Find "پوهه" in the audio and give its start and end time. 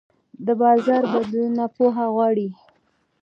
1.75-2.05